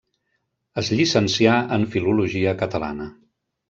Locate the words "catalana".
2.65-3.13